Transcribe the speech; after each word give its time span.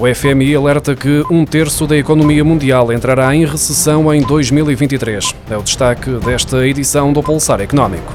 O 0.00 0.14
FMI 0.14 0.56
alerta 0.56 0.96
que 0.96 1.22
um 1.30 1.44
terço 1.44 1.86
da 1.86 1.94
economia 1.94 2.42
mundial 2.42 2.90
entrará 2.90 3.36
em 3.36 3.44
recessão 3.44 4.12
em 4.14 4.22
2023. 4.22 5.34
É 5.50 5.58
o 5.58 5.62
destaque 5.62 6.10
desta 6.24 6.66
edição 6.66 7.12
do 7.12 7.22
Pulsar 7.22 7.60
Económico. 7.60 8.14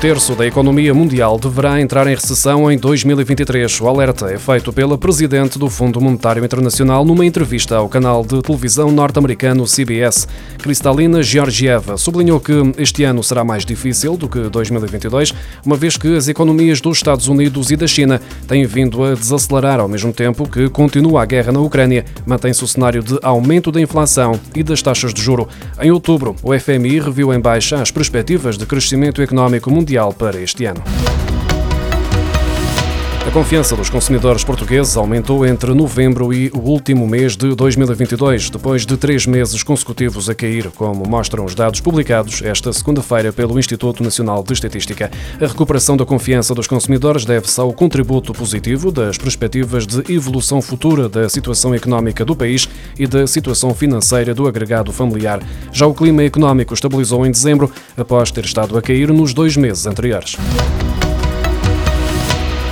Terço 0.00 0.36
da 0.36 0.46
economia 0.46 0.94
mundial 0.94 1.36
deverá 1.40 1.80
entrar 1.80 2.06
em 2.06 2.14
recessão 2.14 2.70
em 2.70 2.78
2023. 2.78 3.80
O 3.80 3.88
alerta 3.88 4.30
é 4.30 4.38
feito 4.38 4.72
pela 4.72 4.96
presidente 4.96 5.58
do 5.58 5.68
Fundo 5.68 6.00
Monetário 6.00 6.44
Internacional 6.44 7.04
numa 7.04 7.26
entrevista 7.26 7.74
ao 7.74 7.88
canal 7.88 8.24
de 8.24 8.40
televisão 8.40 8.92
norte-americano 8.92 9.64
CBS. 9.64 10.28
Kristalina 10.58 11.20
Georgieva 11.20 11.96
sublinhou 11.96 12.38
que 12.38 12.52
este 12.78 13.02
ano 13.02 13.24
será 13.24 13.42
mais 13.42 13.64
difícil 13.64 14.16
do 14.16 14.28
que 14.28 14.38
2022, 14.48 15.34
uma 15.66 15.74
vez 15.74 15.96
que 15.96 16.16
as 16.16 16.28
economias 16.28 16.80
dos 16.80 16.98
Estados 16.98 17.26
Unidos 17.26 17.72
e 17.72 17.76
da 17.76 17.88
China 17.88 18.20
têm 18.46 18.64
vindo 18.66 19.02
a 19.02 19.14
desacelerar 19.14 19.80
ao 19.80 19.88
mesmo 19.88 20.12
tempo 20.12 20.48
que 20.48 20.68
continua 20.68 21.24
a 21.24 21.26
guerra 21.26 21.50
na 21.50 21.58
Ucrânia, 21.58 22.04
mantém-se 22.24 22.62
o 22.62 22.68
cenário 22.68 23.02
de 23.02 23.18
aumento 23.20 23.72
da 23.72 23.80
inflação 23.80 24.38
e 24.54 24.62
das 24.62 24.80
taxas 24.80 25.12
de 25.12 25.20
juro. 25.20 25.48
Em 25.82 25.90
outubro, 25.90 26.36
o 26.40 26.56
FMI 26.56 27.00
reviu 27.00 27.34
em 27.34 27.40
baixa 27.40 27.82
as 27.82 27.90
perspectivas 27.90 28.56
de 28.56 28.64
crescimento 28.64 29.20
económico 29.20 29.68
mundial 29.68 29.87
para 30.18 30.38
este 30.38 30.68
ano. 30.68 30.82
A 33.28 33.30
confiança 33.30 33.76
dos 33.76 33.90
consumidores 33.90 34.42
portugueses 34.42 34.96
aumentou 34.96 35.44
entre 35.44 35.74
novembro 35.74 36.32
e 36.32 36.50
o 36.54 36.60
último 36.60 37.06
mês 37.06 37.36
de 37.36 37.54
2022, 37.54 38.48
depois 38.48 38.86
de 38.86 38.96
três 38.96 39.26
meses 39.26 39.62
consecutivos 39.62 40.30
a 40.30 40.34
cair, 40.34 40.70
como 40.70 41.06
mostram 41.06 41.44
os 41.44 41.54
dados 41.54 41.78
publicados 41.78 42.40
esta 42.42 42.72
segunda-feira 42.72 43.30
pelo 43.30 43.58
Instituto 43.58 44.02
Nacional 44.02 44.42
de 44.42 44.54
Estatística. 44.54 45.10
A 45.38 45.46
recuperação 45.46 45.94
da 45.94 46.06
confiança 46.06 46.54
dos 46.54 46.66
consumidores 46.66 47.26
deve-se 47.26 47.60
ao 47.60 47.70
contributo 47.70 48.32
positivo 48.32 48.90
das 48.90 49.18
perspectivas 49.18 49.86
de 49.86 50.10
evolução 50.10 50.62
futura 50.62 51.06
da 51.06 51.28
situação 51.28 51.74
económica 51.74 52.24
do 52.24 52.34
país 52.34 52.66
e 52.98 53.06
da 53.06 53.26
situação 53.26 53.74
financeira 53.74 54.34
do 54.34 54.48
agregado 54.48 54.90
familiar. 54.90 55.42
Já 55.70 55.86
o 55.86 55.92
clima 55.92 56.22
económico 56.22 56.72
estabilizou 56.72 57.26
em 57.26 57.30
dezembro, 57.30 57.70
após 57.94 58.30
ter 58.30 58.46
estado 58.46 58.78
a 58.78 58.80
cair 58.80 59.12
nos 59.12 59.34
dois 59.34 59.54
meses 59.54 59.86
anteriores. 59.86 60.34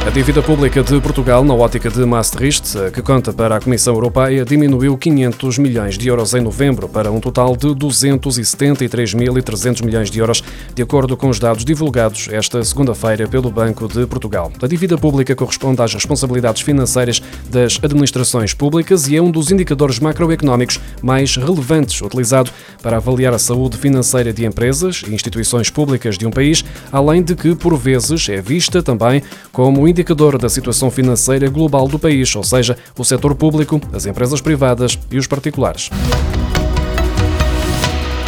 A 0.06 0.10
dívida 0.10 0.40
pública 0.40 0.84
de 0.84 1.00
Portugal, 1.00 1.42
na 1.42 1.52
ótica 1.52 1.90
de 1.90 2.06
Maastricht, 2.06 2.76
que 2.94 3.02
conta 3.02 3.32
para 3.32 3.56
a 3.56 3.60
Comissão 3.60 3.92
Europeia, 3.92 4.44
diminuiu 4.44 4.96
500 4.96 5.58
milhões 5.58 5.98
de 5.98 6.06
euros 6.06 6.32
em 6.32 6.40
novembro 6.40 6.88
para 6.88 7.10
um 7.10 7.18
total 7.18 7.56
de 7.56 7.66
273.300 7.66 9.84
milhões 9.84 10.08
de 10.08 10.20
euros, 10.20 10.44
de 10.72 10.80
acordo 10.80 11.16
com 11.16 11.28
os 11.28 11.40
dados 11.40 11.64
divulgados 11.64 12.28
esta 12.30 12.62
segunda-feira 12.62 13.26
pelo 13.26 13.50
Banco 13.50 13.88
de 13.88 14.06
Portugal. 14.06 14.52
A 14.62 14.68
dívida 14.68 14.96
pública 14.96 15.34
corresponde 15.34 15.82
às 15.82 15.92
responsabilidades 15.92 16.62
financeiras 16.62 17.20
das 17.50 17.80
administrações 17.82 18.54
públicas 18.54 19.08
e 19.08 19.16
é 19.16 19.20
um 19.20 19.32
dos 19.32 19.50
indicadores 19.50 19.98
macroeconómicos 19.98 20.78
mais 21.02 21.34
relevantes 21.34 22.00
utilizado 22.00 22.52
para 22.80 22.98
avaliar 22.98 23.34
a 23.34 23.40
saúde 23.40 23.76
financeira 23.76 24.32
de 24.32 24.46
empresas 24.46 25.02
e 25.04 25.12
instituições 25.12 25.68
públicas 25.68 26.16
de 26.16 26.28
um 26.28 26.30
país, 26.30 26.64
além 26.92 27.24
de 27.24 27.34
que, 27.34 27.56
por 27.56 27.76
vezes, 27.76 28.28
é 28.28 28.40
vista 28.40 28.84
também 28.84 29.20
como 29.50 29.88
indicador 29.96 30.36
da 30.36 30.50
situação 30.50 30.90
financeira 30.90 31.48
global 31.48 31.88
do 31.88 31.98
país, 31.98 32.36
ou 32.36 32.44
seja, 32.44 32.76
o 32.98 33.04
setor 33.04 33.34
público, 33.34 33.80
as 33.94 34.04
empresas 34.04 34.42
privadas 34.42 34.98
e 35.10 35.16
os 35.16 35.26
particulares. 35.26 35.88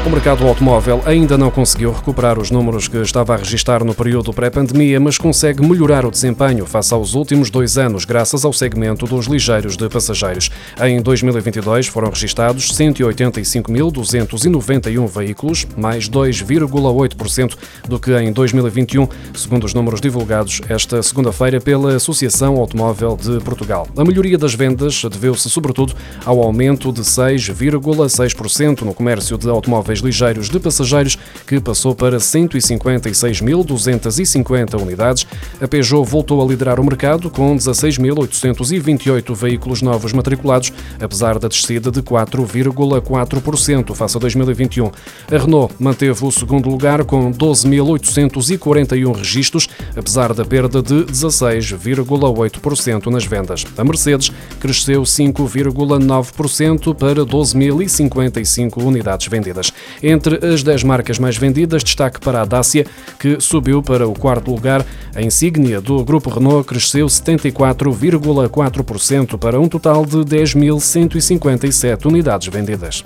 O 0.08 0.10
mercado 0.10 0.48
automóvel 0.48 1.02
ainda 1.04 1.36
não 1.36 1.50
conseguiu 1.50 1.92
recuperar 1.92 2.38
os 2.38 2.50
números 2.50 2.88
que 2.88 2.96
estava 2.96 3.34
a 3.34 3.36
registrar 3.36 3.84
no 3.84 3.94
período 3.94 4.32
pré-pandemia, 4.32 4.98
mas 4.98 5.18
consegue 5.18 5.62
melhorar 5.62 6.06
o 6.06 6.10
desempenho 6.10 6.64
face 6.64 6.94
aos 6.94 7.12
últimos 7.12 7.50
dois 7.50 7.76
anos, 7.76 8.06
graças 8.06 8.42
ao 8.42 8.54
segmento 8.54 9.04
dos 9.04 9.26
ligeiros 9.26 9.76
de 9.76 9.86
passageiros. 9.86 10.48
Em 10.80 11.02
2022 11.02 11.88
foram 11.88 12.08
registados 12.08 12.72
185.291 12.72 15.06
veículos, 15.06 15.66
mais 15.76 16.08
2,8% 16.08 17.54
do 17.86 18.00
que 18.00 18.16
em 18.16 18.32
2021, 18.32 19.06
segundo 19.34 19.64
os 19.64 19.74
números 19.74 20.00
divulgados 20.00 20.62
esta 20.70 21.02
segunda-feira 21.02 21.60
pela 21.60 21.96
Associação 21.96 22.56
Automóvel 22.56 23.14
de 23.14 23.40
Portugal. 23.40 23.86
A 23.94 24.06
melhoria 24.06 24.38
das 24.38 24.54
vendas 24.54 25.04
deveu-se 25.04 25.50
sobretudo 25.50 25.92
ao 26.24 26.42
aumento 26.42 26.90
de 26.90 27.02
6,6% 27.02 28.80
no 28.80 28.94
comércio 28.94 29.36
de 29.36 29.50
automóveis 29.50 29.97
ligeiros 29.98 30.48
de 30.48 30.58
passageiros, 30.58 31.18
que 31.46 31.60
passou 31.60 31.94
para 31.94 32.16
156.250 32.18 34.80
unidades. 34.80 35.26
A 35.60 35.68
Peugeot 35.68 36.04
voltou 36.04 36.42
a 36.42 36.46
liderar 36.46 36.80
o 36.80 36.84
mercado 36.84 37.30
com 37.30 37.56
16.828 37.56 39.34
veículos 39.34 39.82
novos 39.82 40.12
matriculados, 40.12 40.72
apesar 41.00 41.38
da 41.38 41.48
descida 41.48 41.90
de 41.90 42.02
4,4% 42.02 43.94
face 43.94 44.16
a 44.16 44.20
2021. 44.20 44.90
A 45.30 45.38
Renault 45.38 45.74
manteve 45.78 46.24
o 46.24 46.30
segundo 46.30 46.68
lugar 46.68 47.04
com 47.04 47.32
12.841 47.32 49.16
registros, 49.16 49.68
apesar 49.96 50.34
da 50.34 50.44
perda 50.44 50.82
de 50.82 51.04
16,8% 51.04 53.06
nas 53.06 53.24
vendas. 53.24 53.64
A 53.76 53.84
Mercedes 53.84 54.30
cresceu 54.60 55.02
5,9% 55.02 56.94
para 56.94 57.24
12.055 57.24 58.82
unidades 58.82 59.28
vendidas. 59.28 59.72
Entre 60.02 60.38
as 60.46 60.62
10 60.62 60.84
marcas 60.84 61.18
mais 61.18 61.36
vendidas, 61.36 61.82
destaque 61.82 62.20
para 62.20 62.42
a 62.42 62.44
Dacia, 62.44 62.86
que 63.18 63.40
subiu 63.40 63.82
para 63.82 64.06
o 64.06 64.14
quarto 64.14 64.50
lugar. 64.50 64.84
A 65.14 65.22
insígnia 65.22 65.80
do 65.80 66.04
grupo 66.04 66.28
Renault 66.30 66.66
cresceu 66.66 67.06
74,4% 67.06 69.38
para 69.38 69.58
um 69.60 69.68
total 69.68 70.04
de 70.04 70.18
10.157 70.18 72.06
unidades 72.06 72.48
vendidas. 72.48 73.02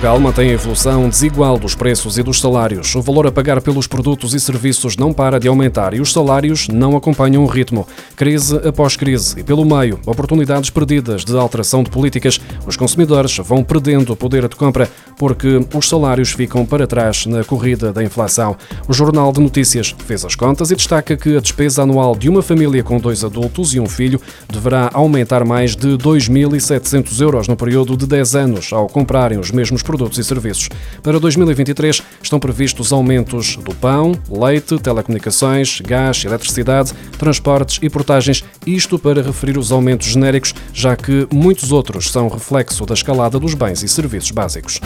Portugal 0.00 0.18
mantém 0.18 0.48
a 0.48 0.54
evolução 0.54 1.10
desigual 1.10 1.58
dos 1.58 1.74
preços 1.74 2.16
e 2.16 2.22
dos 2.22 2.40
salários. 2.40 2.94
O 2.94 3.02
valor 3.02 3.26
a 3.26 3.30
pagar 3.32 3.60
pelos 3.60 3.86
produtos 3.86 4.32
e 4.32 4.40
serviços 4.40 4.96
não 4.96 5.12
para 5.12 5.38
de 5.38 5.46
aumentar 5.46 5.92
e 5.92 6.00
os 6.00 6.10
salários 6.10 6.68
não 6.68 6.96
acompanham 6.96 7.44
o 7.44 7.46
ritmo. 7.46 7.86
Crise 8.16 8.56
após 8.66 8.96
crise 8.96 9.38
e, 9.38 9.42
pelo 9.42 9.62
meio, 9.62 10.00
oportunidades 10.06 10.70
perdidas 10.70 11.22
de 11.22 11.36
alteração 11.36 11.82
de 11.82 11.90
políticas. 11.90 12.40
Os 12.66 12.78
consumidores 12.78 13.36
vão 13.44 13.62
perdendo 13.62 14.14
o 14.14 14.16
poder 14.16 14.48
de 14.48 14.56
compra 14.56 14.88
porque 15.18 15.60
os 15.74 15.86
salários 15.86 16.30
ficam 16.30 16.64
para 16.64 16.86
trás 16.86 17.26
na 17.26 17.44
corrida 17.44 17.92
da 17.92 18.02
inflação. 18.02 18.56
O 18.88 18.94
Jornal 18.94 19.30
de 19.34 19.40
Notícias 19.40 19.94
fez 20.06 20.24
as 20.24 20.34
contas 20.34 20.70
e 20.70 20.76
destaca 20.76 21.14
que 21.14 21.36
a 21.36 21.40
despesa 21.40 21.82
anual 21.82 22.16
de 22.16 22.30
uma 22.30 22.40
família 22.40 22.82
com 22.82 22.96
dois 22.96 23.22
adultos 23.22 23.74
e 23.74 23.80
um 23.80 23.86
filho 23.86 24.18
deverá 24.50 24.88
aumentar 24.94 25.44
mais 25.44 25.76
de 25.76 25.88
2.700 25.98 27.20
euros 27.20 27.48
no 27.48 27.54
período 27.54 27.98
de 27.98 28.06
10 28.06 28.34
anos 28.34 28.72
ao 28.72 28.86
comprarem 28.86 29.38
os 29.38 29.50
mesmos 29.50 29.80
mesmos 29.80 29.82
produtos 29.90 30.18
e 30.18 30.24
serviços. 30.24 30.68
Para 31.02 31.18
2023 31.18 32.00
estão 32.22 32.38
previstos 32.38 32.92
aumentos 32.92 33.56
do 33.56 33.74
pão, 33.74 34.12
leite, 34.30 34.78
telecomunicações, 34.78 35.80
gás, 35.80 36.24
eletricidade, 36.24 36.92
transportes 37.18 37.80
e 37.82 37.90
portagens, 37.90 38.44
isto 38.64 39.00
para 39.00 39.20
referir 39.20 39.58
os 39.58 39.72
aumentos 39.72 40.06
genéricos, 40.06 40.54
já 40.72 40.94
que 40.94 41.26
muitos 41.32 41.72
outros 41.72 42.10
são 42.10 42.28
reflexo 42.28 42.86
da 42.86 42.94
escalada 42.94 43.40
dos 43.40 43.54
bens 43.54 43.82
e 43.82 43.88
serviços 43.88 44.30
básicos. 44.30 44.80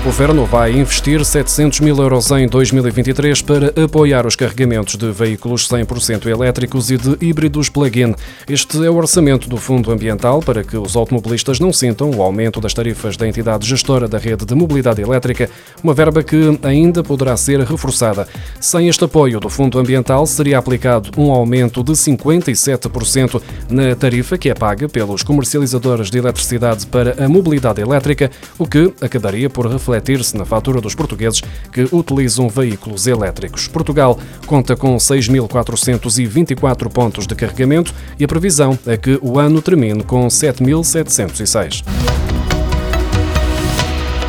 O 0.00 0.02
governo 0.02 0.46
vai 0.46 0.72
investir 0.72 1.22
700 1.22 1.80
mil 1.80 1.94
euros 1.98 2.30
em 2.30 2.48
2023 2.48 3.42
para 3.42 3.84
apoiar 3.84 4.26
os 4.26 4.34
carregamentos 4.34 4.96
de 4.96 5.12
veículos 5.12 5.68
100% 5.68 6.24
elétricos 6.24 6.90
e 6.90 6.96
de 6.96 7.18
híbridos 7.20 7.68
plug-in. 7.68 8.14
Este 8.48 8.82
é 8.82 8.88
o 8.88 8.96
orçamento 8.96 9.46
do 9.46 9.58
Fundo 9.58 9.92
Ambiental 9.92 10.40
para 10.40 10.64
que 10.64 10.74
os 10.74 10.96
automobilistas 10.96 11.60
não 11.60 11.70
sintam 11.70 12.10
o 12.12 12.22
aumento 12.22 12.62
das 12.62 12.72
tarifas 12.72 13.14
da 13.14 13.28
entidade 13.28 13.68
gestora 13.68 14.08
da 14.08 14.16
rede 14.16 14.46
de 14.46 14.54
mobilidade 14.54 15.02
elétrica, 15.02 15.50
uma 15.84 15.92
verba 15.92 16.22
que 16.22 16.58
ainda 16.62 17.02
poderá 17.02 17.36
ser 17.36 17.60
reforçada. 17.60 18.26
Sem 18.58 18.88
este 18.88 19.04
apoio 19.04 19.38
do 19.38 19.50
Fundo 19.50 19.78
Ambiental, 19.78 20.24
seria 20.24 20.56
aplicado 20.56 21.10
um 21.18 21.30
aumento 21.30 21.84
de 21.84 21.92
57% 21.92 23.42
na 23.68 23.94
tarifa 23.94 24.38
que 24.38 24.48
é 24.48 24.54
paga 24.54 24.88
pelos 24.88 25.22
comercializadores 25.22 26.10
de 26.10 26.16
eletricidade 26.16 26.86
para 26.86 27.22
a 27.22 27.28
mobilidade 27.28 27.82
elétrica, 27.82 28.30
o 28.58 28.66
que 28.66 28.94
acabaria 29.02 29.50
por 29.50 29.66
refletir 29.66 29.89
refletir-se 29.90 30.36
na 30.36 30.44
fatura 30.44 30.80
dos 30.80 30.94
portugueses 30.94 31.42
que 31.72 31.88
utilizam 31.92 32.48
veículos 32.48 33.06
elétricos. 33.06 33.66
Portugal 33.66 34.18
conta 34.46 34.76
com 34.76 34.96
6.424 34.96 36.88
pontos 36.88 37.26
de 37.26 37.34
carregamento 37.34 37.92
e 38.18 38.24
a 38.24 38.28
previsão 38.28 38.78
é 38.86 38.96
que 38.96 39.18
o 39.20 39.38
ano 39.38 39.60
termine 39.60 40.02
com 40.02 40.26
7.706. 40.28 42.29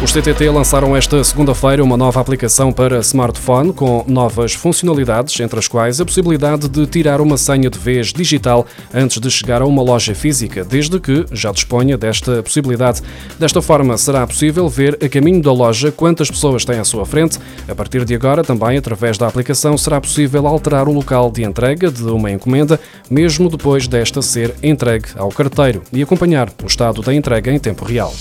Os 0.03 0.11
TTT 0.11 0.49
lançaram 0.49 0.97
esta 0.97 1.23
segunda-feira 1.23 1.83
uma 1.83 1.95
nova 1.95 2.19
aplicação 2.19 2.73
para 2.73 2.97
smartphone 3.01 3.71
com 3.71 4.03
novas 4.07 4.51
funcionalidades, 4.51 5.39
entre 5.39 5.59
as 5.59 5.67
quais 5.67 6.01
a 6.01 6.05
possibilidade 6.05 6.67
de 6.67 6.87
tirar 6.87 7.21
uma 7.21 7.37
senha 7.37 7.69
de 7.69 7.77
vez 7.77 8.07
digital 8.07 8.65
antes 8.91 9.19
de 9.19 9.29
chegar 9.29 9.61
a 9.61 9.65
uma 9.65 9.83
loja 9.83 10.15
física, 10.15 10.65
desde 10.65 10.99
que 10.99 11.27
já 11.31 11.51
disponha 11.51 11.99
desta 11.99 12.41
possibilidade. 12.41 13.03
Desta 13.37 13.61
forma, 13.61 13.95
será 13.95 14.25
possível 14.25 14.67
ver 14.67 14.97
a 15.05 15.07
caminho 15.07 15.39
da 15.39 15.53
loja 15.53 15.91
quantas 15.91 16.31
pessoas 16.31 16.65
têm 16.65 16.79
à 16.79 16.83
sua 16.83 17.05
frente. 17.05 17.37
A 17.69 17.75
partir 17.75 18.03
de 18.03 18.15
agora, 18.15 18.43
também 18.43 18.77
através 18.77 19.19
da 19.19 19.27
aplicação, 19.27 19.77
será 19.77 20.01
possível 20.01 20.47
alterar 20.47 20.87
o 20.87 20.93
local 20.93 21.29
de 21.29 21.43
entrega 21.43 21.91
de 21.91 22.03
uma 22.05 22.31
encomenda, 22.31 22.79
mesmo 23.07 23.47
depois 23.51 23.87
desta 23.87 24.19
ser 24.23 24.55
entregue 24.63 25.09
ao 25.15 25.29
carteiro, 25.29 25.83
e 25.93 26.01
acompanhar 26.01 26.49
o 26.63 26.65
estado 26.65 27.03
da 27.03 27.13
entrega 27.13 27.51
em 27.51 27.59
tempo 27.59 27.85
real. 27.85 28.11